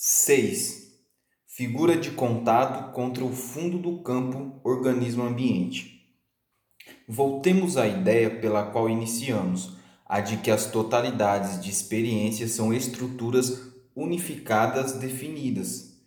6. 0.00 0.92
Figura 1.44 1.96
de 1.96 2.12
contato 2.12 2.92
contra 2.92 3.24
o 3.24 3.32
fundo 3.32 3.78
do 3.78 4.00
campo 4.00 4.60
organismo-ambiente. 4.62 6.08
Voltemos 7.08 7.76
à 7.76 7.88
ideia 7.88 8.30
pela 8.30 8.66
qual 8.66 8.88
iniciamos, 8.88 9.76
a 10.06 10.20
de 10.20 10.36
que 10.36 10.52
as 10.52 10.70
totalidades 10.70 11.60
de 11.60 11.68
experiência 11.68 12.46
são 12.46 12.72
estruturas 12.72 13.72
unificadas 13.92 14.92
definidas. 14.92 16.00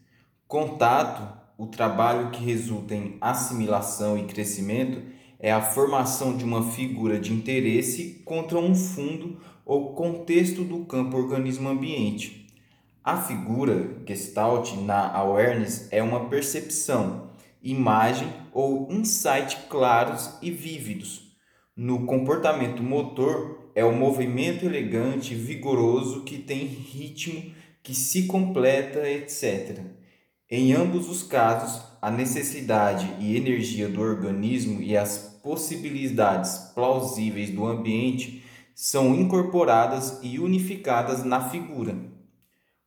Contato, 0.48 1.38
o 1.58 1.68
trabalho 1.68 2.32
que 2.32 2.42
resulta 2.42 2.96
em 2.96 3.18
assimilação 3.20 4.18
e 4.18 4.24
crescimento, 4.24 5.02
é 5.38 5.52
a 5.52 5.62
formação 5.62 6.38
de 6.38 6.46
uma 6.46 6.72
figura 6.72 7.20
de 7.20 7.34
interesse 7.34 8.22
contra 8.24 8.58
um 8.58 8.74
fundo 8.74 9.42
ou 9.66 9.94
contexto 9.96 10.64
do 10.64 10.86
campo 10.86 11.18
organismo-ambiente 11.18 12.41
a 13.04 13.18
figura 13.18 13.98
Gestalt 14.06 14.74
na 14.76 15.12
awareness 15.12 15.88
é 15.92 16.04
uma 16.04 16.30
percepção, 16.30 17.32
imagem 17.64 18.28
ou 18.54 18.92
insight 18.92 19.58
claros 19.70 20.38
e 20.40 20.52
vívidos. 20.52 21.36
No 21.76 22.06
comportamento 22.06 22.84
motor, 22.84 23.72
é 23.74 23.84
o 23.84 23.96
movimento 23.96 24.66
elegante, 24.66 25.34
vigoroso, 25.34 26.24
que 26.24 26.38
tem 26.38 26.66
ritmo, 26.66 27.52
que 27.82 27.96
se 27.96 28.28
completa, 28.28 29.10
etc. 29.10 29.80
Em 30.50 30.74
ambos 30.74 31.10
os 31.10 31.24
casos, 31.24 31.82
a 32.02 32.12
necessidade 32.12 33.16
e 33.20 33.36
energia 33.36 33.88
do 33.88 34.02
organismo 34.02 34.82
e 34.82 34.96
as 34.96 35.40
possibilidades 35.42 36.72
plausíveis 36.76 37.50
do 37.50 37.66
ambiente 37.66 38.44
são 38.76 39.16
incorporadas 39.16 40.20
e 40.22 40.38
unificadas 40.38 41.24
na 41.24 41.50
figura. 41.50 42.21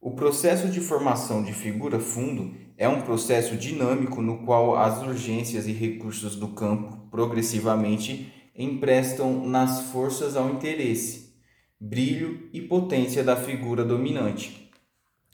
O 0.04 0.10
processo 0.10 0.68
de 0.68 0.80
formação 0.80 1.42
de 1.42 1.54
figura 1.54 1.98
fundo 1.98 2.54
é 2.76 2.86
um 2.86 3.00
processo 3.00 3.56
dinâmico 3.56 4.20
no 4.20 4.44
qual 4.44 4.76
as 4.76 5.02
urgências 5.02 5.66
e 5.66 5.72
recursos 5.72 6.36
do 6.36 6.48
campo 6.48 7.08
progressivamente 7.10 8.30
emprestam 8.54 9.48
nas 9.48 9.90
forças 9.90 10.36
ao 10.36 10.50
interesse, 10.50 11.32
brilho 11.80 12.50
e 12.52 12.60
potência 12.60 13.24
da 13.24 13.34
figura 13.34 13.82
dominante. 13.82 14.70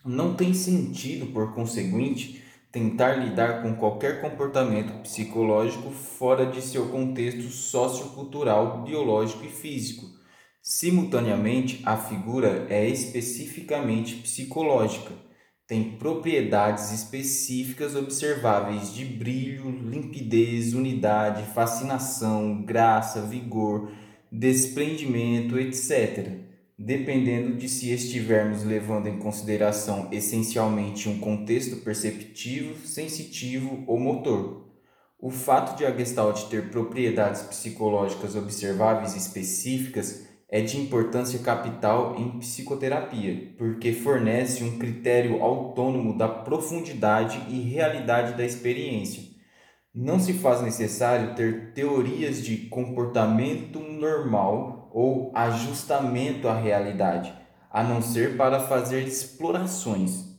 Não 0.04 0.34
tem 0.34 0.54
sentido, 0.54 1.32
por 1.32 1.52
conseguinte, 1.52 2.40
tentar 2.70 3.14
lidar 3.14 3.62
com 3.62 3.74
qualquer 3.74 4.20
comportamento 4.20 5.02
psicológico 5.02 5.90
fora 5.90 6.46
de 6.46 6.62
seu 6.62 6.90
contexto 6.90 7.50
sociocultural, 7.50 8.84
biológico 8.84 9.44
e 9.44 9.48
físico 9.48 10.19
Simultaneamente, 10.72 11.82
a 11.84 11.96
figura 11.96 12.68
é 12.70 12.88
especificamente 12.88 14.14
psicológica, 14.14 15.12
tem 15.66 15.96
propriedades 15.98 16.92
específicas 16.92 17.96
observáveis 17.96 18.94
de 18.94 19.04
brilho, 19.04 19.68
limpidez, 19.68 20.72
unidade, 20.72 21.42
fascinação, 21.52 22.62
graça, 22.62 23.22
vigor, 23.22 23.90
desprendimento, 24.30 25.58
etc., 25.58 26.38
dependendo 26.78 27.56
de 27.56 27.68
se 27.68 27.90
estivermos 27.90 28.62
levando 28.62 29.08
em 29.08 29.18
consideração 29.18 30.06
essencialmente 30.12 31.08
um 31.08 31.18
contexto 31.18 31.78
perceptivo, 31.78 32.86
sensitivo 32.86 33.82
ou 33.88 33.98
motor. 33.98 34.70
O 35.18 35.30
fato 35.30 35.76
de 35.76 35.84
a 35.84 35.90
Gestalt 35.90 36.44
ter 36.44 36.70
propriedades 36.70 37.42
psicológicas 37.42 38.36
observáveis 38.36 39.16
específicas 39.16 40.29
é 40.50 40.60
de 40.60 40.78
importância 40.78 41.38
capital 41.38 42.16
em 42.18 42.38
psicoterapia, 42.40 43.54
porque 43.56 43.92
fornece 43.92 44.64
um 44.64 44.78
critério 44.78 45.42
autônomo 45.42 46.18
da 46.18 46.28
profundidade 46.28 47.40
e 47.48 47.60
realidade 47.60 48.36
da 48.36 48.44
experiência. 48.44 49.22
Não 49.94 50.18
se 50.18 50.32
faz 50.32 50.60
necessário 50.60 51.34
ter 51.36 51.72
teorias 51.72 52.44
de 52.44 52.56
comportamento 52.68 53.78
normal 53.78 54.90
ou 54.92 55.30
ajustamento 55.34 56.48
à 56.48 56.54
realidade, 56.54 57.32
a 57.70 57.84
não 57.84 58.02
ser 58.02 58.36
para 58.36 58.58
fazer 58.58 59.02
explorações. 59.02 60.30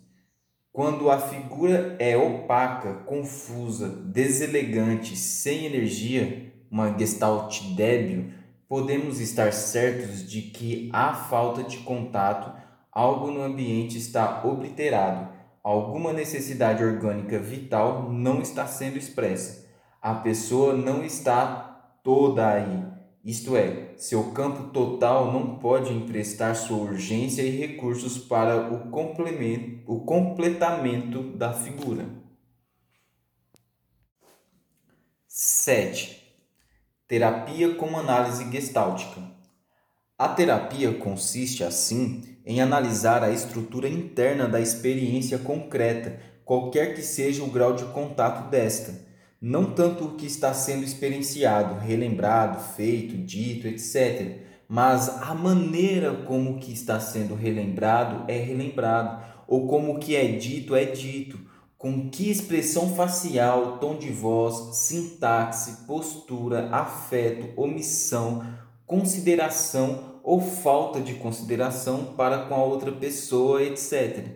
Quando 0.74 1.10
a 1.10 1.20
figura 1.20 1.96
é 2.00 2.18
opaca, 2.18 2.96
confusa, 3.06 3.90
deselegante, 3.90 5.16
sem 5.16 5.66
energia, 5.66 6.54
uma 6.70 6.98
gestalt 6.98 7.62
débil, 7.76 8.32
podemos 8.72 9.20
estar 9.20 9.52
certos 9.52 10.26
de 10.26 10.44
que 10.44 10.90
há 10.94 11.14
falta 11.14 11.62
de 11.62 11.80
contato, 11.80 12.58
algo 12.90 13.30
no 13.30 13.42
ambiente 13.42 13.98
está 13.98 14.46
obliterado, 14.48 15.28
alguma 15.62 16.14
necessidade 16.14 16.82
orgânica 16.82 17.38
vital 17.38 18.10
não 18.14 18.42
está 18.42 18.66
sendo 18.66 18.98
expressa. 18.98 19.70
A 20.02 20.16
pessoa 20.16 20.74
não 20.74 21.04
está 21.04 22.00
toda 22.02 22.48
aí. 22.48 22.86
Isto 23.26 23.58
é, 23.58 23.94
seu 23.98 24.32
campo 24.32 24.70
total 24.70 25.34
não 25.34 25.60
pode 25.60 25.92
emprestar 25.92 26.56
sua 26.56 26.78
urgência 26.78 27.42
e 27.42 27.58
recursos 27.58 28.20
para 28.20 28.74
o, 28.74 28.90
complemento, 28.90 29.84
o 29.86 30.06
completamento 30.06 31.24
da 31.36 31.52
figura. 31.52 32.06
7. 35.28 36.21
Terapia 37.12 37.76
como 37.76 38.00
análise 38.00 38.50
gestáltica. 38.50 39.20
A 40.18 40.30
terapia 40.30 40.94
consiste, 40.94 41.62
assim, 41.62 42.24
em 42.46 42.62
analisar 42.62 43.22
a 43.22 43.32
estrutura 43.32 43.90
interna 43.90 44.48
da 44.48 44.62
experiência 44.62 45.38
concreta, 45.38 46.18
qualquer 46.46 46.96
que 46.96 47.02
seja 47.02 47.44
o 47.44 47.52
grau 47.52 47.76
de 47.76 47.84
contato 47.88 48.50
desta, 48.50 49.06
não 49.42 49.74
tanto 49.74 50.06
o 50.06 50.16
que 50.16 50.26
está 50.26 50.54
sendo 50.54 50.86
experienciado, 50.86 51.82
relembrado, 51.82 52.64
feito, 52.78 53.18
dito, 53.18 53.68
etc., 53.68 54.38
mas 54.70 55.10
a 55.22 55.36
maneira 55.36 56.14
como 56.14 56.52
o 56.52 56.60
que 56.60 56.72
está 56.72 56.98
sendo 56.98 57.36
relembrado 57.36 58.24
é 58.30 58.38
relembrado, 58.38 59.22
ou 59.50 59.68
como 59.68 59.96
o 59.96 60.00
que 60.00 60.16
é 60.16 60.30
dito 60.30 60.74
é 60.78 60.86
dito 60.86 61.51
com 61.82 62.12
que 62.12 62.30
expressão 62.30 62.94
facial, 62.94 63.80
tom 63.80 63.98
de 63.98 64.12
voz, 64.12 64.78
sintaxe, 64.78 65.88
postura, 65.88 66.70
afeto, 66.72 67.60
omissão, 67.60 68.46
consideração 68.86 70.22
ou 70.22 70.40
falta 70.40 71.02
de 71.02 71.16
consideração 71.16 72.14
para 72.16 72.46
com 72.46 72.54
a 72.54 72.64
outra 72.64 72.92
pessoa, 72.92 73.64
etc. 73.64 74.28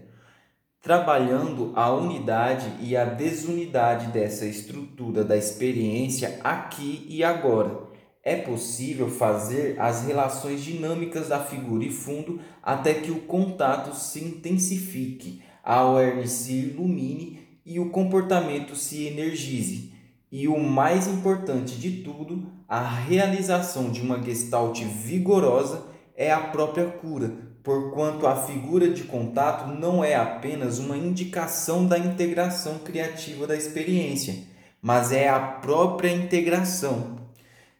Trabalhando 0.82 1.72
a 1.76 1.94
unidade 1.94 2.66
e 2.82 2.98
a 2.98 3.06
desunidade 3.06 4.08
dessa 4.08 4.48
estrutura 4.48 5.24
da 5.24 5.38
experiência 5.38 6.40
aqui 6.44 7.06
e 7.08 7.24
agora. 7.24 7.86
É 8.24 8.38
possível 8.38 9.08
fazer 9.08 9.80
as 9.80 10.08
relações 10.08 10.64
dinâmicas 10.64 11.28
da 11.28 11.40
figura 11.40 11.84
e 11.84 11.92
fundo 11.92 12.40
até 12.64 12.96
que 12.96 13.12
o 13.12 13.22
contato 13.22 13.96
se 13.96 14.20
intensifique, 14.20 15.44
a 15.66 15.78
awareness 15.78 16.32
se 16.32 16.54
ilumine 16.54 17.40
e 17.66 17.80
o 17.80 17.90
comportamento 17.90 18.76
se 18.76 19.06
energize. 19.06 19.92
E 20.32 20.48
o 20.48 20.60
mais 20.60 21.08
importante 21.08 21.76
de 21.78 22.04
tudo, 22.04 22.52
a 22.70 22.80
realização 22.80 23.90
de 23.90 24.02
uma 24.02 24.22
gestalt 24.22 24.84
vigorosa 24.84 25.84
é 26.16 26.32
a 26.32 26.40
própria 26.40 26.86
cura, 26.86 27.34
porquanto 27.64 28.28
a 28.28 28.36
figura 28.36 28.90
de 28.90 29.06
contato 29.06 29.68
não 29.68 30.04
é 30.04 30.14
apenas 30.14 30.78
uma 30.78 30.96
indicação 30.96 31.88
da 31.88 31.98
integração 31.98 32.78
criativa 32.80 33.48
da 33.48 33.56
experiência, 33.56 34.36
mas 34.80 35.12
é 35.12 35.28
a 35.28 35.40
própria 35.40 36.12
integração. 36.12 37.16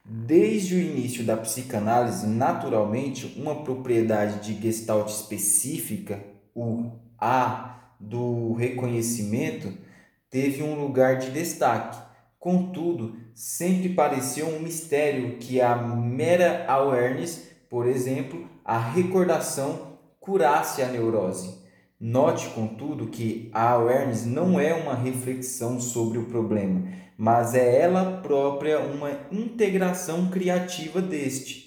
Desde 0.04 0.76
o 0.76 0.80
início 0.80 1.24
da 1.24 1.38
psicanálise, 1.38 2.26
naturalmente, 2.26 3.36
uma 3.38 3.64
propriedade 3.64 4.40
de 4.40 4.62
gestalt 4.62 5.10
específica, 5.10 6.24
o 6.54 6.92
A, 7.20 7.76
do 8.00 8.54
reconhecimento 8.54 9.74
teve 10.30 10.62
um 10.62 10.76
lugar 10.76 11.18
de 11.18 11.32
destaque. 11.32 11.98
Contudo, 12.40 13.16
sempre 13.34 13.90
pareceu 13.90 14.48
um 14.48 14.60
mistério 14.60 15.38
que 15.38 15.60
a 15.60 15.76
mera 15.76 16.66
awareness, 16.68 17.50
por 17.70 17.88
exemplo, 17.88 18.48
a 18.64 18.78
recordação, 18.78 19.98
curasse 20.20 20.82
a 20.82 20.88
neurose. 20.88 21.64
Note, 22.00 22.50
contudo, 22.50 23.08
que 23.08 23.50
a 23.54 23.72
awareness 23.72 24.26
não 24.26 24.60
é 24.60 24.74
uma 24.74 24.94
reflexão 24.94 25.80
sobre 25.80 26.18
o 26.18 26.26
problema, 26.26 26.84
mas 27.18 27.56
é 27.56 27.82
ela 27.82 28.22
própria 28.22 28.80
uma 28.80 29.12
integração 29.32 30.30
criativa 30.30 31.02
deste. 31.02 31.65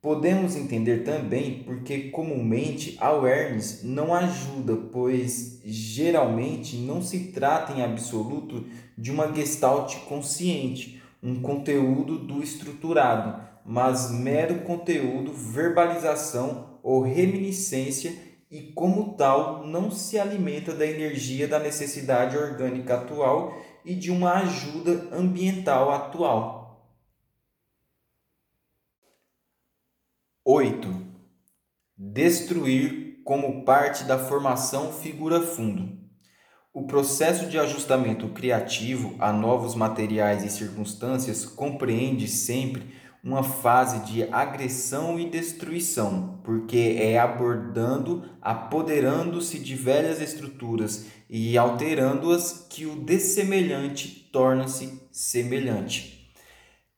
Podemos 0.00 0.54
entender 0.54 1.02
também 1.02 1.64
porque 1.64 2.10
comumente 2.10 2.96
a 3.00 3.08
awareness 3.08 3.82
não 3.82 4.14
ajuda, 4.14 4.76
pois 4.92 5.60
geralmente 5.64 6.76
não 6.76 7.02
se 7.02 7.32
trata 7.32 7.72
em 7.72 7.82
absoluto 7.82 8.64
de 8.96 9.10
uma 9.10 9.34
gestalt 9.34 9.96
consciente, 10.08 11.02
um 11.20 11.42
conteúdo 11.42 12.16
do 12.16 12.40
estruturado, 12.40 13.42
mas 13.66 14.12
mero 14.12 14.60
conteúdo, 14.60 15.32
verbalização 15.32 16.78
ou 16.80 17.02
reminiscência 17.02 18.14
e, 18.48 18.72
como 18.74 19.14
tal, 19.14 19.66
não 19.66 19.90
se 19.90 20.16
alimenta 20.16 20.72
da 20.72 20.86
energia 20.86 21.48
da 21.48 21.58
necessidade 21.58 22.38
orgânica 22.38 22.94
atual 22.94 23.52
e 23.84 23.94
de 23.94 24.12
uma 24.12 24.34
ajuda 24.34 25.08
ambiental 25.12 25.90
atual. 25.90 26.57
8. 30.50 30.88
Destruir 31.94 33.20
como 33.22 33.66
parte 33.66 34.04
da 34.04 34.18
formação 34.18 34.90
figura 34.94 35.42
fundo. 35.42 35.98
O 36.72 36.86
processo 36.86 37.50
de 37.50 37.58
ajustamento 37.58 38.30
criativo 38.30 39.14
a 39.18 39.30
novos 39.30 39.74
materiais 39.74 40.42
e 40.42 40.48
circunstâncias 40.48 41.44
compreende 41.44 42.26
sempre 42.26 42.94
uma 43.22 43.42
fase 43.42 44.10
de 44.10 44.22
agressão 44.32 45.20
e 45.20 45.28
destruição, 45.28 46.40
porque 46.42 46.96
é 46.98 47.18
abordando, 47.18 48.24
apoderando-se 48.40 49.58
de 49.58 49.74
velhas 49.74 50.18
estruturas 50.18 51.08
e 51.28 51.58
alterando-as 51.58 52.66
que 52.70 52.86
o 52.86 52.96
dessemelhante 52.96 54.30
torna-se 54.32 54.98
semelhante. 55.12 56.32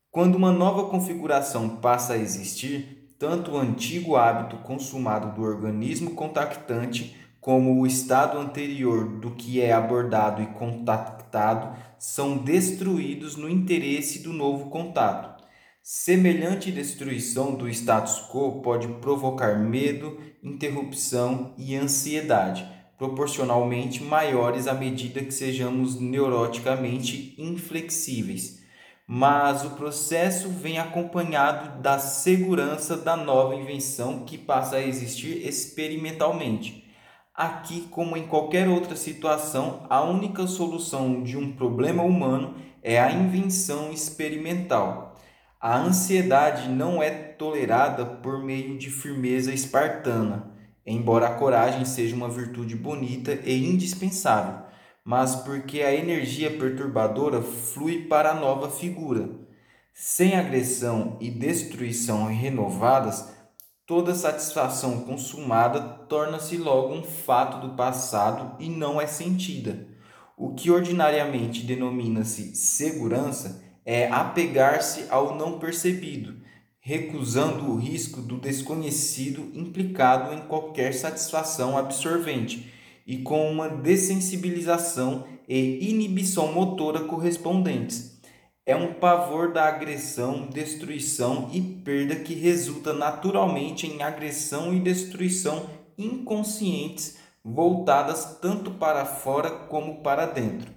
Quando 0.09 0.37
uma 0.37 0.53
nova 0.53 0.89
configuração 0.89 1.81
passa 1.81 2.13
a 2.13 2.19
existir, 2.19 3.00
tanto 3.21 3.53
o 3.53 3.59
antigo 3.59 4.17
hábito 4.17 4.57
consumado 4.63 5.35
do 5.35 5.47
organismo 5.47 6.13
contactante 6.13 7.15
como 7.39 7.79
o 7.79 7.87
estado 7.87 8.39
anterior 8.39 9.21
do 9.21 9.33
que 9.33 9.61
é 9.61 9.73
abordado 9.73 10.43
e 10.43 10.47
contactado 10.47 11.77
são 11.99 12.39
destruídos 12.39 13.37
no 13.37 13.47
interesse 13.47 14.21
do 14.21 14.33
novo 14.33 14.71
contato. 14.71 15.45
Semelhante 15.83 16.73
destruição 16.73 17.55
do 17.55 17.69
status 17.69 18.27
quo 18.31 18.63
pode 18.63 18.89
provocar 19.03 19.59
medo, 19.59 20.19
interrupção 20.43 21.55
e 21.59 21.77
ansiedade, 21.77 22.67
proporcionalmente 22.97 24.03
maiores 24.03 24.67
à 24.67 24.73
medida 24.73 25.23
que 25.23 25.33
sejamos 25.33 26.01
neuroticamente 26.01 27.35
inflexíveis. 27.37 28.60
Mas 29.13 29.65
o 29.65 29.71
processo 29.71 30.49
vem 30.51 30.79
acompanhado 30.79 31.83
da 31.83 31.99
segurança 31.99 32.97
da 32.97 33.17
nova 33.17 33.57
invenção 33.57 34.21
que 34.25 34.39
passa 34.39 34.77
a 34.77 34.87
existir 34.87 35.45
experimentalmente. 35.49 36.89
Aqui, 37.35 37.89
como 37.91 38.17
em 38.17 38.29
qualquer 38.29 38.69
outra 38.69 38.95
situação, 38.95 39.85
a 39.91 40.01
única 40.01 40.47
solução 40.47 41.25
de 41.25 41.37
um 41.37 41.51
problema 41.51 42.05
humano 42.05 42.55
é 42.85 43.01
a 43.01 43.11
invenção 43.11 43.91
experimental. 43.91 45.17
A 45.61 45.77
ansiedade 45.77 46.69
não 46.69 47.03
é 47.03 47.11
tolerada 47.11 48.07
por 48.07 48.39
meio 48.45 48.79
de 48.79 48.91
firmeza 48.91 49.53
espartana, 49.53 50.53
embora 50.87 51.27
a 51.27 51.35
coragem 51.35 51.85
seja 51.85 52.15
uma 52.15 52.29
virtude 52.29 52.77
bonita 52.77 53.37
e 53.45 53.73
indispensável, 53.73 54.71
mas 55.11 55.35
porque 55.35 55.83
a 55.83 55.93
energia 55.93 56.57
perturbadora 56.57 57.43
flui 57.43 58.03
para 58.03 58.31
a 58.31 58.35
nova 58.35 58.71
figura. 58.71 59.29
Sem 59.93 60.37
agressão 60.37 61.17
e 61.21 61.29
destruição 61.29 62.27
renovadas, 62.27 63.29
Toda 63.85 64.15
satisfação 64.15 65.01
consumada 65.01 65.81
torna-se 65.81 66.57
logo 66.57 66.95
um 66.95 67.03
fato 67.03 67.67
do 67.67 67.75
passado 67.75 68.55
e 68.61 68.69
não 68.69 69.01
é 69.01 69.07
sentida. 69.09 69.89
O 70.37 70.55
que 70.55 70.71
ordinariamente 70.71 71.65
denomina-se 71.65 72.55
segurança 72.55 73.65
é 73.85 74.07
apegar-se 74.07 75.07
ao 75.11 75.35
não 75.35 75.59
percebido, 75.59 76.37
recusando 76.79 77.69
o 77.69 77.75
risco 77.75 78.21
do 78.21 78.37
desconhecido 78.37 79.51
implicado 79.59 80.33
em 80.35 80.43
qualquer 80.43 80.95
satisfação 80.95 81.77
absorvente 81.77 82.73
e 83.11 83.19
com 83.19 83.51
uma 83.51 83.69
dessensibilização 83.69 85.27
e 85.49 85.91
inibição 85.91 86.53
motora 86.53 87.01
correspondentes 87.01 88.21
é 88.65 88.77
um 88.77 88.95
pavor 88.95 89.53
da 89.53 89.65
agressão, 89.65 90.47
destruição 90.47 91.51
e 91.53 91.61
perda 91.61 92.15
que 92.15 92.35
resulta 92.35 92.93
naturalmente 92.93 93.85
em 93.85 94.01
agressão 94.01 94.73
e 94.73 94.79
destruição 94.79 95.69
inconscientes 95.99 97.19
voltadas 97.45 98.39
tanto 98.41 98.71
para 98.71 99.05
fora 99.05 99.51
como 99.51 100.03
para 100.03 100.27
dentro. 100.27 100.71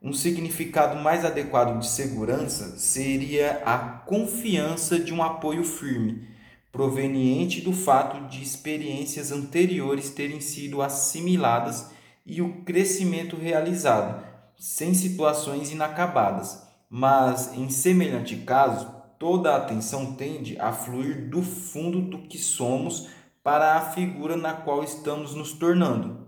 Um 0.00 0.12
significado 0.12 1.02
mais 1.02 1.24
adequado 1.24 1.80
de 1.80 1.88
segurança 1.88 2.78
seria 2.78 3.60
a 3.66 3.78
confiança 3.78 4.96
de 4.96 5.12
um 5.12 5.24
apoio 5.24 5.64
firme, 5.64 6.28
proveniente 6.70 7.60
do 7.60 7.72
fato 7.72 8.28
de 8.28 8.42
experiências 8.42 9.32
anteriores 9.32 10.10
terem 10.10 10.40
sido 10.40 10.82
assimiladas 10.82 11.90
e 12.24 12.42
o 12.42 12.62
crescimento 12.62 13.36
realizado, 13.36 14.24
sem 14.56 14.94
situações 14.94 15.70
inacabadas 15.72 16.68
mas 16.90 17.52
em 17.54 17.68
semelhante 17.68 18.36
caso, 18.36 18.90
toda 19.18 19.52
a 19.52 19.56
atenção 19.56 20.14
tende 20.14 20.58
a 20.58 20.72
fluir 20.72 21.28
do 21.28 21.42
fundo 21.42 22.00
do 22.00 22.18
que 22.26 22.38
somos 22.38 23.08
para 23.42 23.76
a 23.76 23.80
figura 23.92 24.36
na 24.36 24.54
qual 24.54 24.82
estamos 24.82 25.34
nos 25.34 25.52
tornando. 25.52 26.26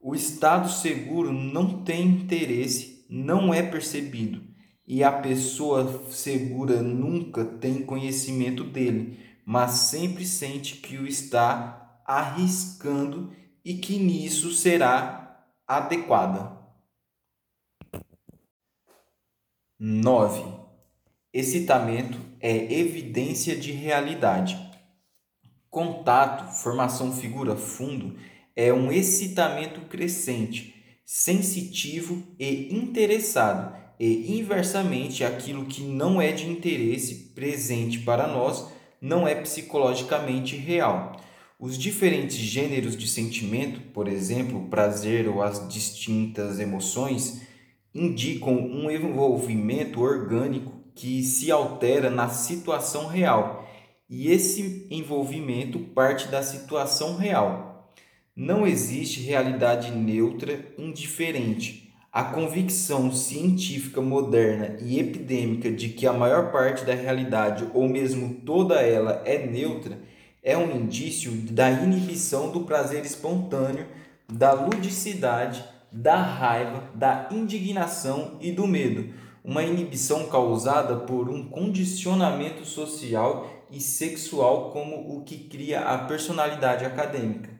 O 0.00 0.14
estado 0.14 0.68
seguro 0.68 1.32
não 1.32 1.82
tem 1.82 2.06
interesse, 2.06 3.04
não 3.08 3.52
é 3.52 3.62
percebido, 3.62 4.42
e 4.86 5.04
a 5.04 5.12
pessoa 5.12 6.02
segura 6.10 6.82
nunca 6.82 7.44
tem 7.44 7.82
conhecimento 7.82 8.64
dele, 8.64 9.18
mas 9.44 9.72
sempre 9.72 10.24
sente 10.24 10.76
que 10.76 10.96
o 10.96 11.06
está 11.06 12.00
arriscando 12.04 13.32
e 13.64 13.74
que 13.74 13.98
nisso 13.98 14.52
será 14.52 15.46
adequada. 15.66 16.60
9. 19.78 20.44
Excitamento 21.32 22.18
é 22.40 22.72
evidência 22.72 23.56
de 23.56 23.72
realidade. 23.72 24.58
Contato, 25.70 26.52
formação 26.52 27.12
figura 27.12 27.56
fundo, 27.56 28.16
é 28.54 28.72
um 28.72 28.92
excitamento 28.92 29.80
crescente, 29.82 30.74
sensitivo 31.04 32.22
e 32.38 32.74
interessado, 32.74 33.74
e 33.98 34.38
inversamente 34.38 35.24
aquilo 35.24 35.64
que 35.64 35.82
não 35.82 36.20
é 36.20 36.32
de 36.32 36.48
interesse 36.48 37.32
presente 37.34 38.00
para 38.00 38.26
nós 38.26 38.71
não 39.02 39.26
é 39.26 39.34
psicologicamente 39.34 40.54
real. 40.54 41.20
Os 41.58 41.76
diferentes 41.76 42.36
gêneros 42.36 42.96
de 42.96 43.08
sentimento, 43.08 43.80
por 43.92 44.06
exemplo, 44.06 44.68
prazer 44.68 45.28
ou 45.28 45.42
as 45.42 45.68
distintas 45.68 46.60
emoções, 46.60 47.42
indicam 47.92 48.54
um 48.54 48.88
envolvimento 48.88 50.00
orgânico 50.00 50.72
que 50.94 51.22
se 51.24 51.50
altera 51.50 52.10
na 52.10 52.28
situação 52.28 53.08
real, 53.08 53.68
e 54.08 54.30
esse 54.30 54.86
envolvimento 54.90 55.78
parte 55.78 56.28
da 56.28 56.42
situação 56.42 57.16
real. 57.16 57.92
Não 58.36 58.66
existe 58.66 59.20
realidade 59.20 59.90
neutra 59.90 60.72
indiferente. 60.78 61.81
A 62.14 62.24
convicção 62.24 63.10
científica 63.10 63.98
moderna 64.02 64.76
e 64.82 65.00
epidêmica 65.00 65.72
de 65.72 65.88
que 65.88 66.06
a 66.06 66.12
maior 66.12 66.52
parte 66.52 66.84
da 66.84 66.92
realidade, 66.92 67.66
ou 67.72 67.88
mesmo 67.88 68.34
toda 68.44 68.82
ela, 68.82 69.22
é 69.24 69.46
neutra, 69.46 69.98
é 70.42 70.54
um 70.54 70.76
indício 70.76 71.32
da 71.32 71.70
inibição 71.70 72.52
do 72.52 72.64
prazer 72.64 73.02
espontâneo, 73.06 73.86
da 74.30 74.52
ludicidade 74.52 75.64
da 75.90 76.16
raiva, 76.16 76.84
da 76.94 77.30
indignação 77.30 78.36
e 78.42 78.52
do 78.52 78.66
medo, 78.66 79.14
uma 79.42 79.62
inibição 79.62 80.26
causada 80.26 80.96
por 80.96 81.30
um 81.30 81.48
condicionamento 81.48 82.66
social 82.66 83.48
e 83.70 83.80
sexual 83.80 84.70
como 84.70 85.16
o 85.16 85.24
que 85.24 85.38
cria 85.38 85.80
a 85.80 85.96
personalidade 85.96 86.84
acadêmica. 86.84 87.51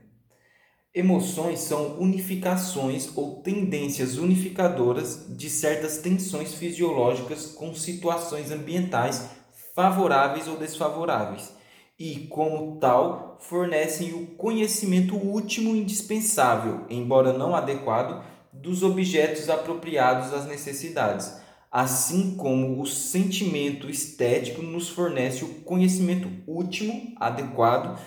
Emoções 0.94 1.60
são 1.60 1.98
unificações 1.98 3.16
ou 3.16 3.36
tendências 3.36 4.18
unificadoras 4.18 5.24
de 5.26 5.48
certas 5.48 5.96
tensões 5.96 6.52
fisiológicas 6.52 7.46
com 7.46 7.74
situações 7.74 8.50
ambientais 8.50 9.30
favoráveis 9.74 10.46
ou 10.48 10.58
desfavoráveis 10.58 11.50
e, 11.98 12.26
como 12.26 12.76
tal, 12.76 13.38
fornecem 13.40 14.12
o 14.12 14.26
conhecimento 14.36 15.16
último 15.16 15.74
indispensável, 15.74 16.84
embora 16.90 17.32
não 17.32 17.54
adequado, 17.54 18.22
dos 18.52 18.82
objetos 18.82 19.48
apropriados 19.48 20.30
às 20.34 20.44
necessidades, 20.44 21.34
assim 21.70 22.36
como 22.36 22.82
o 22.82 22.86
sentimento 22.86 23.88
estético 23.88 24.60
nos 24.60 24.90
fornece 24.90 25.42
o 25.42 25.54
conhecimento 25.62 26.28
último 26.46 27.14
adequado 27.16 27.98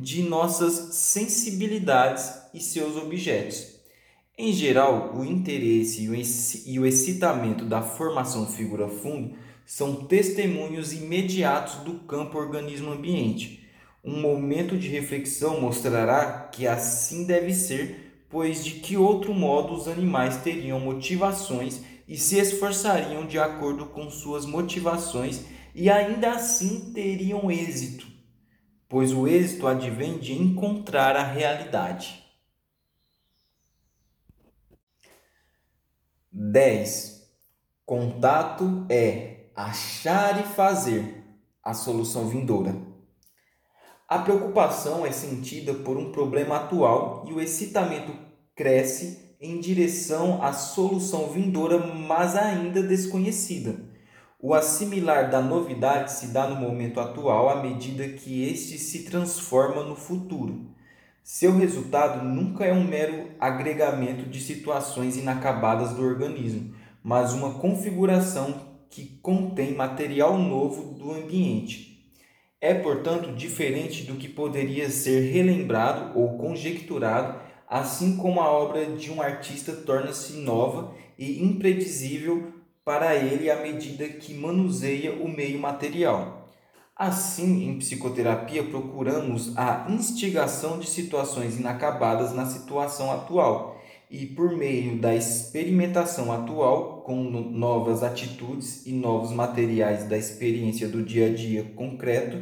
de 0.00 0.22
nossas 0.22 0.94
sensibilidades 0.94 2.32
e 2.52 2.60
seus 2.60 2.96
objetos. 2.96 3.74
Em 4.36 4.52
geral, 4.52 5.14
o 5.16 5.24
interesse 5.24 6.08
e 6.66 6.78
o 6.78 6.86
excitamento 6.86 7.64
da 7.64 7.82
formação 7.82 8.46
figura-fundo 8.46 9.36
são 9.64 10.06
testemunhos 10.06 10.92
imediatos 10.92 11.76
do 11.84 12.00
campo 12.00 12.38
organismo-ambiente. 12.38 13.64
Um 14.04 14.20
momento 14.20 14.76
de 14.76 14.88
reflexão 14.88 15.60
mostrará 15.60 16.48
que 16.52 16.66
assim 16.66 17.24
deve 17.24 17.54
ser, 17.54 18.24
pois 18.28 18.64
de 18.64 18.72
que 18.72 18.96
outro 18.96 19.32
modo 19.32 19.72
os 19.72 19.88
animais 19.88 20.38
teriam 20.38 20.80
motivações 20.80 21.80
e 22.06 22.16
se 22.16 22.36
esforçariam 22.36 23.26
de 23.26 23.38
acordo 23.38 23.86
com 23.86 24.10
suas 24.10 24.44
motivações 24.44 25.42
e 25.74 25.88
ainda 25.88 26.32
assim 26.32 26.92
teriam 26.92 27.50
êxito, 27.50 28.06
pois 28.94 29.12
o 29.12 29.26
êxito 29.26 29.66
advém 29.66 30.18
de 30.18 30.40
encontrar 30.40 31.16
a 31.16 31.24
realidade. 31.24 32.24
10. 36.30 37.28
Contato 37.84 38.86
é 38.88 39.46
achar 39.52 40.38
e 40.38 40.44
fazer 40.44 41.24
a 41.60 41.74
solução 41.74 42.28
vindoura. 42.28 42.76
A 44.06 44.20
preocupação 44.20 45.04
é 45.04 45.10
sentida 45.10 45.74
por 45.74 45.96
um 45.96 46.12
problema 46.12 46.58
atual 46.58 47.24
e 47.26 47.32
o 47.32 47.40
excitamento 47.40 48.16
cresce 48.54 49.34
em 49.40 49.58
direção 49.58 50.40
à 50.40 50.52
solução 50.52 51.32
vindoura, 51.32 51.84
mas 51.84 52.36
ainda 52.36 52.80
desconhecida. 52.80 53.92
O 54.46 54.52
assimilar 54.52 55.30
da 55.30 55.40
novidade 55.40 56.12
se 56.12 56.26
dá 56.26 56.46
no 56.46 56.56
momento 56.56 57.00
atual 57.00 57.48
à 57.48 57.62
medida 57.62 58.06
que 58.06 58.46
este 58.46 58.76
se 58.76 59.04
transforma 59.04 59.82
no 59.82 59.96
futuro. 59.96 60.66
Seu 61.22 61.56
resultado 61.56 62.22
nunca 62.22 62.62
é 62.66 62.70
um 62.70 62.84
mero 62.84 63.30
agregamento 63.40 64.28
de 64.28 64.38
situações 64.42 65.16
inacabadas 65.16 65.94
do 65.94 66.02
organismo, 66.02 66.74
mas 67.02 67.32
uma 67.32 67.54
configuração 67.54 68.76
que 68.90 69.18
contém 69.22 69.74
material 69.74 70.36
novo 70.36 70.92
do 70.92 71.12
ambiente. 71.12 72.06
É, 72.60 72.74
portanto, 72.74 73.34
diferente 73.34 74.02
do 74.02 74.16
que 74.16 74.28
poderia 74.28 74.90
ser 74.90 75.32
relembrado 75.32 76.18
ou 76.18 76.36
conjecturado, 76.36 77.40
assim 77.66 78.18
como 78.18 78.42
a 78.42 78.50
obra 78.50 78.84
de 78.84 79.10
um 79.10 79.22
artista 79.22 79.72
torna-se 79.72 80.34
nova 80.34 80.94
e 81.18 81.42
imprevisível 81.42 82.53
para 82.84 83.14
ele 83.14 83.50
à 83.50 83.56
medida 83.56 84.06
que 84.08 84.34
manuseia 84.34 85.12
o 85.12 85.28
meio 85.28 85.58
material. 85.58 86.50
Assim, 86.96 87.68
em 87.68 87.78
psicoterapia, 87.78 88.62
procuramos 88.62 89.56
a 89.56 89.86
instigação 89.88 90.78
de 90.78 90.88
situações 90.88 91.58
inacabadas 91.58 92.32
na 92.32 92.46
situação 92.46 93.10
atual 93.10 93.80
e, 94.08 94.26
por 94.26 94.56
meio 94.56 94.96
da 94.98 95.12
experimentação 95.12 96.30
atual, 96.30 97.02
com 97.02 97.16
novas 97.24 98.04
atitudes 98.04 98.86
e 98.86 98.92
novos 98.92 99.32
materiais 99.32 100.04
da 100.04 100.16
experiência 100.16 100.86
do 100.86 101.02
dia 101.02 101.26
a 101.26 101.34
dia 101.34 101.64
concreto, 101.74 102.40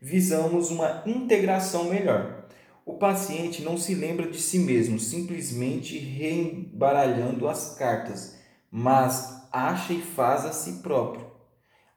visamos 0.00 0.70
uma 0.70 1.02
integração 1.06 1.84
melhor. 1.84 2.44
O 2.84 2.94
paciente 2.94 3.62
não 3.62 3.78
se 3.78 3.94
lembra 3.94 4.30
de 4.30 4.38
si 4.38 4.58
mesmo 4.58 5.00
simplesmente 5.00 5.96
reembaralhando 5.96 7.48
as 7.48 7.74
cartas, 7.74 8.36
mas 8.70 9.43
acha 9.54 9.92
e 9.92 10.00
faz 10.00 10.44
a 10.44 10.52
si 10.52 10.82
próprio. 10.82 11.26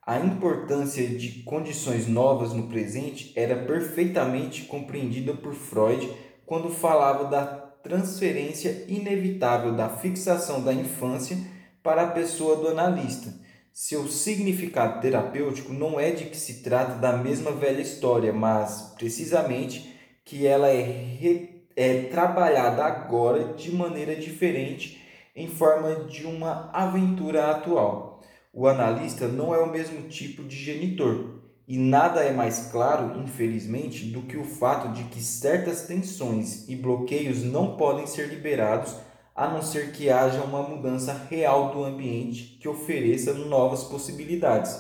A 0.06 0.20
importância 0.20 1.08
de 1.08 1.44
condições 1.44 2.08
novas 2.08 2.54
no 2.54 2.68
presente 2.68 3.34
era 3.36 3.66
perfeitamente 3.66 4.64
compreendida 4.66 5.34
por 5.34 5.54
Freud 5.54 6.10
quando 6.46 6.70
falava 6.70 7.26
da 7.26 7.46
transferência 7.46 8.86
inevitável 8.88 9.76
da 9.76 9.90
fixação 9.90 10.64
da 10.64 10.74
infância 10.74 11.38
para 11.82 12.04
a 12.04 12.12
pessoa 12.12 12.56
do 12.58 12.68
analista 12.68 13.34
seu 13.80 14.08
significado 14.08 15.00
terapêutico 15.00 15.72
não 15.72 16.00
é 16.00 16.10
de 16.10 16.26
que 16.26 16.36
se 16.36 16.64
trata 16.64 16.96
da 16.96 17.16
mesma 17.16 17.52
velha 17.52 17.80
história, 17.80 18.34
mas 18.34 18.96
precisamente 18.98 19.94
que 20.26 20.48
ela 20.48 20.68
é, 20.68 20.82
re, 20.82 21.64
é 21.76 22.02
trabalhada 22.06 22.84
agora 22.84 23.54
de 23.54 23.72
maneira 23.72 24.16
diferente 24.16 25.00
em 25.38 25.48
forma 25.48 26.06
de 26.06 26.26
uma 26.26 26.72
aventura 26.74 27.52
atual. 27.52 28.24
O 28.52 28.68
analista 28.68 29.28
não 29.28 29.54
é 29.54 29.60
o 29.60 29.72
mesmo 29.72 30.10
tipo 30.10 30.44
de 30.44 30.56
genitor, 30.56 31.36
e 31.68 31.78
nada 31.78 32.24
é 32.24 32.34
mais 32.34 32.72
claro, 32.72 33.22
infelizmente, 33.22 34.06
do 34.06 34.24
que 34.24 34.36
o 34.36 34.44
fato 34.44 34.92
de 34.94 35.04
que 35.04 35.22
certas 35.22 35.84
tensões 35.84 36.68
e 36.68 36.76
bloqueios 36.76 37.44
não 37.44 37.78
podem 37.78 38.08
ser 38.08 38.30
liberados 38.30 38.96
a 39.36 39.48
não 39.48 39.62
ser 39.62 39.92
que 39.92 40.10
haja 40.10 40.42
uma 40.42 40.64
mudança 40.64 41.14
real 41.30 41.72
do 41.72 41.84
ambiente 41.84 42.58
que 42.60 42.68
ofereça 42.68 43.36
novas 43.36 43.84
possibilidades. 43.84 44.76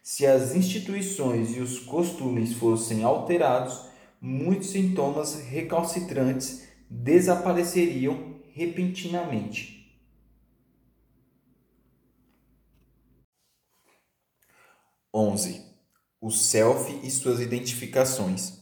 Se 0.00 0.24
as 0.24 0.54
instituições 0.54 1.56
e 1.56 1.60
os 1.60 1.80
costumes 1.80 2.52
fossem 2.52 3.02
alterados, 3.02 3.86
muitos 4.20 4.70
sintomas 4.70 5.40
recalcitrantes 5.48 6.68
desapareceriam 6.88 8.36
repentinamente. 8.54 9.77
Onze. 15.20 15.62
O 16.20 16.30
self 16.30 17.00
e 17.02 17.10
suas 17.10 17.40
identificações. 17.40 18.60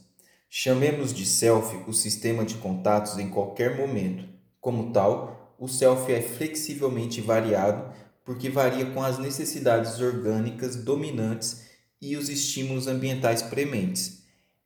Chamemos 0.48 1.12
de 1.12 1.26
self 1.26 1.76
o 1.86 1.92
sistema 1.92 2.46
de 2.46 2.54
contatos 2.54 3.18
em 3.18 3.28
qualquer 3.28 3.76
momento 3.76 4.26
como 4.58 4.90
tal, 4.90 5.54
o 5.58 5.68
self 5.68 6.10
é 6.10 6.22
flexivelmente 6.22 7.20
variado 7.20 7.92
porque 8.24 8.48
varia 8.48 8.86
com 8.86 9.02
as 9.02 9.18
necessidades 9.18 10.00
orgânicas 10.00 10.76
dominantes 10.76 11.66
e 12.00 12.16
os 12.16 12.30
estímulos 12.30 12.86
ambientais 12.86 13.42
prementes. 13.42 14.22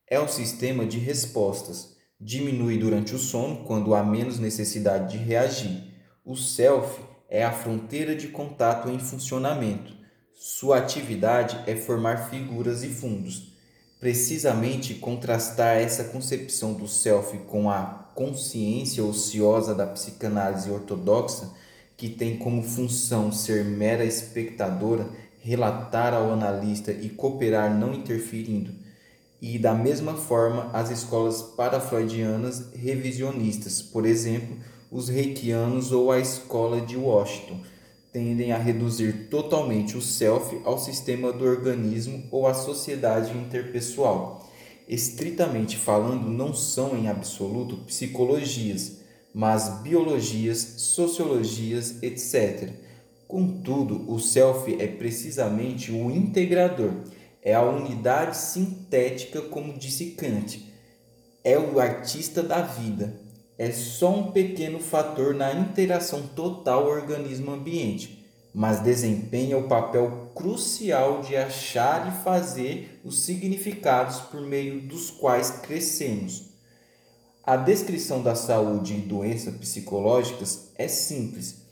É 0.06 0.20
um 0.20 0.28
sistema 0.28 0.86
de 0.86 1.00
respostas. 1.00 1.96
Diminui 2.20 2.78
durante 2.78 3.16
o 3.16 3.18
sono 3.18 3.64
quando 3.64 3.96
há 3.96 4.04
menos 4.04 4.38
necessidade 4.38 5.18
de 5.18 5.24
reagir. 5.24 5.92
O 6.24 6.36
self 6.36 7.02
é 7.28 7.44
a 7.44 7.50
fronteira 7.50 8.14
de 8.14 8.28
contato 8.28 8.88
em 8.88 9.00
funcionamento. 9.00 9.98
Sua 10.42 10.78
atividade 10.78 11.60
é 11.66 11.76
formar 11.76 12.30
figuras 12.30 12.82
e 12.82 12.88
fundos. 12.88 13.52
Precisamente 14.00 14.94
contrastar 14.94 15.76
essa 15.76 16.04
concepção 16.04 16.72
do 16.72 16.88
self 16.88 17.36
com 17.40 17.68
a 17.68 18.08
consciência 18.14 19.04
ociosa 19.04 19.74
da 19.74 19.86
psicanálise 19.86 20.70
ortodoxa, 20.70 21.50
que 21.94 22.08
tem 22.08 22.38
como 22.38 22.62
função 22.62 23.30
ser 23.30 23.66
mera 23.66 24.02
espectadora, 24.02 25.06
relatar 25.42 26.14
ao 26.14 26.32
analista 26.32 26.90
e 26.90 27.10
cooperar 27.10 27.78
não 27.78 27.92
interferindo, 27.92 28.72
e 29.42 29.58
da 29.58 29.74
mesma 29.74 30.14
forma 30.14 30.70
as 30.72 30.90
escolas 30.90 31.42
parafreudianas 31.42 32.72
revisionistas, 32.72 33.82
por 33.82 34.06
exemplo, 34.06 34.56
os 34.90 35.10
reikianos 35.10 35.92
ou 35.92 36.10
a 36.10 36.18
escola 36.18 36.80
de 36.80 36.96
Washington, 36.96 37.60
tendem 38.12 38.52
a 38.52 38.58
reduzir 38.58 39.28
totalmente 39.30 39.96
o 39.96 40.02
self 40.02 40.60
ao 40.64 40.78
sistema 40.78 41.32
do 41.32 41.44
organismo 41.44 42.24
ou 42.30 42.46
à 42.46 42.54
sociedade 42.54 43.36
interpessoal 43.36 44.50
estritamente 44.90 45.76
falando, 45.76 46.28
não 46.28 46.52
são 46.52 46.98
em 46.98 47.06
absoluto 47.06 47.76
psicologias, 47.76 48.96
mas 49.32 49.80
biologias, 49.82 50.58
sociologias, 50.78 52.02
etc. 52.02 52.70
Contudo, 53.28 54.12
o 54.12 54.18
self 54.18 54.74
é 54.82 54.88
precisamente 54.88 55.92
o 55.92 56.10
integrador, 56.10 56.90
é 57.40 57.54
a 57.54 57.62
unidade 57.62 58.36
sintética, 58.36 59.40
como 59.42 59.78
disse 59.78 60.06
Kant, 60.06 60.68
é 61.44 61.56
o 61.56 61.78
artista 61.78 62.42
da 62.42 62.60
vida, 62.60 63.14
é 63.60 63.72
só 63.72 64.10
um 64.14 64.32
pequeno 64.32 64.80
fator 64.80 65.34
na 65.34 65.52
interação 65.52 66.22
total 66.34 66.86
organismo-ambiente 66.86 68.20
mas 68.52 68.80
desempenha 68.80 69.56
o 69.56 69.68
papel 69.68 70.30
crucial 70.34 71.22
de 71.22 71.36
achar 71.36 72.08
e 72.08 72.24
fazer 72.24 73.00
os 73.04 73.22
significados 73.22 74.20
por 74.20 74.40
meio 74.40 74.80
dos 74.82 75.10
quais 75.10 75.50
crescemos. 75.50 76.50
A 77.44 77.56
descrição 77.56 78.22
da 78.22 78.34
saúde 78.34 78.94
e 78.94 79.00
doenças 79.00 79.54
psicológicas 79.56 80.70
é 80.76 80.88
simples. 80.88 81.62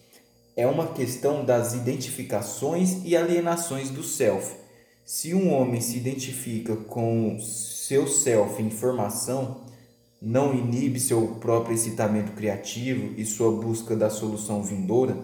É 0.57 0.67
uma 0.67 0.89
questão 0.89 1.45
das 1.45 1.75
identificações 1.75 3.05
e 3.05 3.17
alienações 3.17 3.91
do 3.91 4.03
self. 4.03 4.57
Se 5.05 5.35
um 5.35 5.53
homem 5.53 5.81
se 5.81 5.97
identifica 5.97 6.77
com 6.77 7.39
seu 7.41 8.07
self 8.07 8.61
em 8.63 8.71
formação, 8.71 9.63
não 10.21 10.55
inibe 10.55 10.99
seu 10.99 11.37
próprio 11.41 11.75
excitamento 11.75 12.33
criativo 12.33 13.15
e 13.17 13.25
sua 13.25 13.53
busca 13.53 13.97
da 13.97 14.11
solução 14.11 14.63
vindoura, 14.63 15.17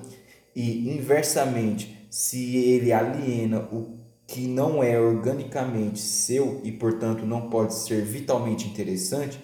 e 0.54 0.88
inversamente, 0.96 2.06
se 2.10 2.56
ele 2.56 2.92
aliena 2.92 3.60
o 3.72 3.98
que 4.26 4.46
não 4.46 4.82
é 4.82 4.98
organicamente 4.98 6.00
seu 6.00 6.60
e, 6.64 6.72
portanto, 6.72 7.26
não 7.26 7.50
pode 7.50 7.74
ser 7.74 8.04
vitalmente 8.04 8.68
interessante, 8.68 9.38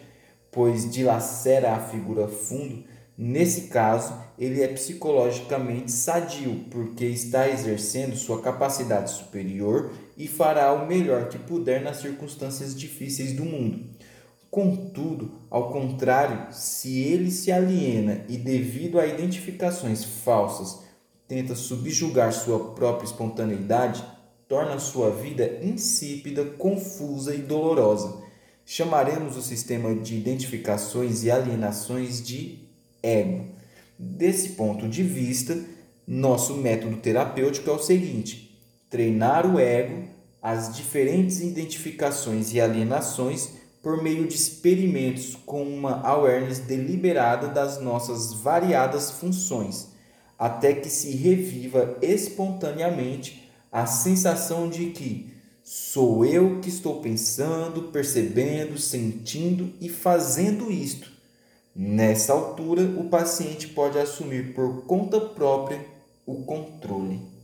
pois 0.50 0.90
dilacera 0.90 1.72
a 1.72 1.80
figura 1.80 2.28
fundo, 2.28 2.84
Nesse 3.22 3.68
caso, 3.68 4.14
ele 4.38 4.62
é 4.62 4.68
psicologicamente 4.68 5.92
sadio, 5.92 6.64
porque 6.70 7.04
está 7.04 7.50
exercendo 7.50 8.16
sua 8.16 8.40
capacidade 8.40 9.10
superior 9.10 9.92
e 10.16 10.26
fará 10.26 10.72
o 10.72 10.86
melhor 10.86 11.28
que 11.28 11.38
puder 11.38 11.82
nas 11.82 11.98
circunstâncias 11.98 12.74
difíceis 12.74 13.34
do 13.34 13.44
mundo. 13.44 13.84
Contudo, 14.50 15.30
ao 15.48 15.70
contrário, 15.70 16.52
se 16.52 17.02
ele 17.02 17.30
se 17.30 17.52
aliena 17.52 18.24
e, 18.28 18.36
devido 18.36 18.98
a 18.98 19.06
identificações 19.06 20.04
falsas, 20.04 20.80
tenta 21.28 21.54
subjugar 21.54 22.32
sua 22.32 22.74
própria 22.74 23.06
espontaneidade, 23.06 24.04
torna 24.48 24.80
sua 24.80 25.10
vida 25.10 25.60
insípida, 25.62 26.44
confusa 26.44 27.32
e 27.32 27.38
dolorosa. 27.38 28.20
Chamaremos 28.66 29.36
o 29.36 29.42
sistema 29.42 29.94
de 29.94 30.16
identificações 30.16 31.22
e 31.22 31.30
alienações 31.30 32.20
de 32.20 32.58
ego. 33.00 33.46
Desse 33.96 34.50
ponto 34.50 34.88
de 34.88 35.04
vista, 35.04 35.56
nosso 36.04 36.56
método 36.56 36.96
terapêutico 36.96 37.70
é 37.70 37.72
o 37.72 37.78
seguinte: 37.78 38.60
treinar 38.88 39.46
o 39.46 39.60
ego, 39.60 40.08
as 40.42 40.74
diferentes 40.74 41.40
identificações 41.40 42.52
e 42.52 42.60
alienações 42.60 43.59
por 43.82 44.02
meio 44.02 44.26
de 44.26 44.34
experimentos 44.34 45.36
com 45.46 45.62
uma 45.62 46.02
awareness 46.06 46.58
deliberada 46.58 47.48
das 47.48 47.80
nossas 47.80 48.32
variadas 48.34 49.10
funções, 49.10 49.88
até 50.38 50.74
que 50.74 50.88
se 50.88 51.10
reviva 51.10 51.96
espontaneamente 52.02 53.50
a 53.72 53.86
sensação 53.86 54.68
de 54.68 54.86
que 54.86 55.32
sou 55.62 56.24
eu 56.24 56.60
que 56.60 56.68
estou 56.68 57.00
pensando, 57.00 57.84
percebendo, 57.84 58.78
sentindo 58.78 59.72
e 59.80 59.88
fazendo 59.88 60.70
isto. 60.70 61.10
Nessa 61.74 62.32
altura, 62.32 62.82
o 62.82 63.08
paciente 63.08 63.68
pode 63.68 63.98
assumir 63.98 64.54
por 64.54 64.82
conta 64.86 65.20
própria 65.20 65.86
o 66.26 66.42
controle. 66.42 67.39